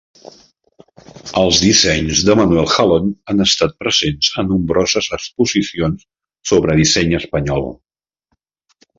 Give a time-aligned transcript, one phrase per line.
[1.39, 6.07] Els dissenys de Manuel Jalón han estat presents a nombroses exposicions
[6.53, 7.69] sobre disseny espanyol.